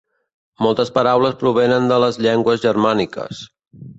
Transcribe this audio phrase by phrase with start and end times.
[0.65, 3.45] Moltes paraules provenen de les llengües germàniques.